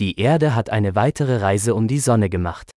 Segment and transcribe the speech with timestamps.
[0.00, 2.70] Die Erde hat eine weitere Reise um die Sonne gemacht.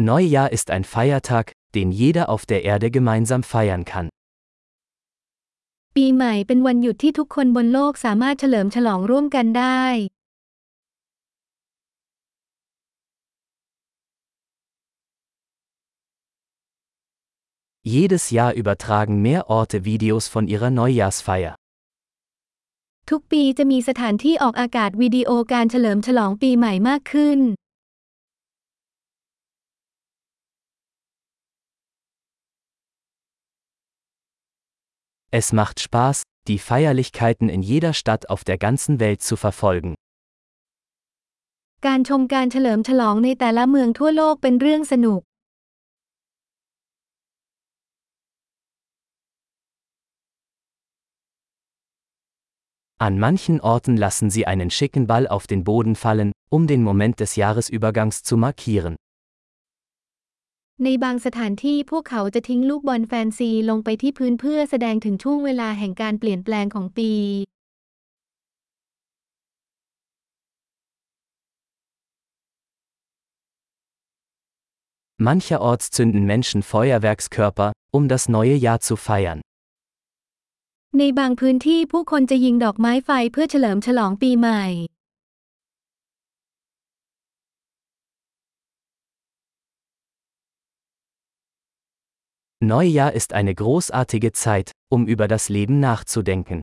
[0.00, 4.08] Neujahr ist ein Feiertag, den jeder auf der Erde gemeinsam feiern kann.
[5.96, 9.84] ปีใหม่เป็นวันหยุดที่ทุกคนบนโลกสามารถเฉลิมฉลองร่วมกันได้
[17.87, 21.53] Jedes Jahr übertragen mehr Orte Videos von ihrer Neujahrsfeier.
[23.09, 27.39] ทุกปีจะมีสถานที่ออกอากาศวิดีโอการเฉลิมฉลองปีใหม่มากขึ้น
[35.39, 36.17] Es macht Spaß,
[36.49, 39.91] die Feierlichkeiten in jeder Stadt auf der ganzen Welt zu verfolgen.
[41.87, 45.21] การชมการเฉลิมฉลองในแต่ละเมืองทั่วโลกเป็นเรื่องสนุก
[53.07, 57.19] An manchen Orten lassen sie einen schicken Ball auf den Boden fallen, um den Moment
[57.19, 58.95] des Jahresübergangs zu markieren.
[60.83, 67.11] ในบางสถานที่พวกเขาจะทิ้งลูกบอลแฟนซีลงไปที่พื้นเพื่อแสดงถึงช่วงเวลาแห่งการเปลี่ยนแปลงของปี
[75.27, 79.39] Mancherorts zünden Menschen Feuerwerkskörper, um das neue Jahr zu feiern.
[80.96, 84.64] ในบางพื้นที่ผู้คนจะยิงดอกไม้ไฟเพื่อเฉลิมฉลองปีใหม่
[92.72, 96.58] Neujahr ist eine großartige Zeit, um über das Leben nachzudenken.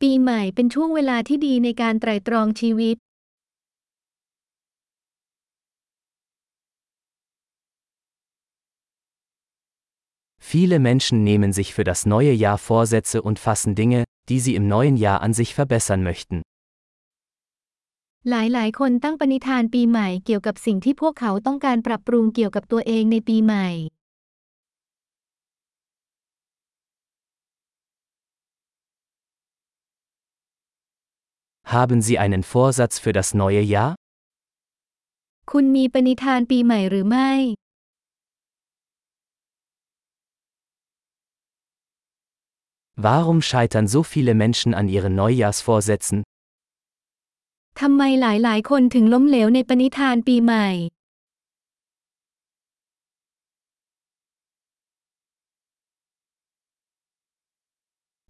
[0.00, 2.96] ปีใหม่เป็นช่วงเวลาที่ดีในการไตร่ตรองชีวิต
[10.53, 14.67] Viele Menschen nehmen sich für das neue Jahr Vorsätze und fassen Dinge, die sie im
[14.67, 16.37] neuen Jahr an sich verbessern möchten.
[18.29, 23.67] หลายๆ คนตั้งปณิธานปีใหม่เกี่ยวกับสิ่งที่พวกเขาต้องการปรับปรุงเกี่ยวกับตัวเองในปีใหม่
[31.73, 33.91] Haben Sie einen Vorsatz für das neue Jahr?
[35.51, 37.31] คุณมีปณิธานปีใหม่หรือไม่
[42.97, 46.17] Warum scheitern so viele Menschen an ihren Neujahrsvorsätzen?
[47.79, 50.67] ทำไมหลายๆ คนถึงล้มเหลวในปณิธานปีใหม่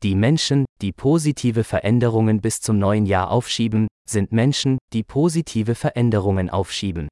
[0.03, 6.49] Die Menschen, die positive Veränderungen bis zum neuen Jahr aufschieben, sind Menschen, die positive Veränderungen
[6.49, 7.07] aufschieben.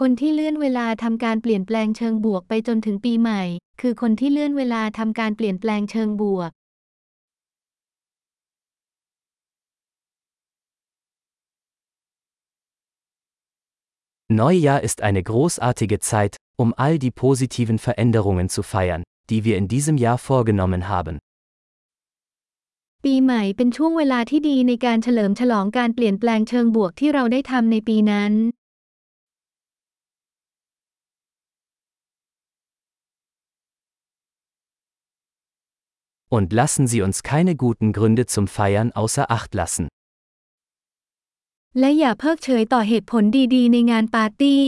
[0.00, 3.42] คนที่เลื่อนเวลาทำการเปลี่ยนแปลงเชิงบวกไปจนถึงปีใหม่
[3.80, 6.50] คือคนที่เลื่อนเวลาทำการเปลี่ยนแปลงเชิงบวก
[14.40, 19.66] Neujahr ist eine großartige Zeit, um all die positiven Veränderungen zu feiern, die wir in
[19.74, 21.14] diesem Jahr vorgenommen haben.
[23.04, 28.34] ปีใหม่เป็นช่วงเวลาที่ดีในการเฉลิมฉลองการเปลี่ยนแปลงเชิงบวกที่เราได้ทำในปีนั้น
[36.35, 39.87] Und lassen Sie uns keine guten Gründe zum Feiern außer Acht lassen.
[41.79, 43.23] และอย่าเพิกเฉยต่อเหตุผล
[43.55, 44.63] ดีๆ ในงานปาร์ตี้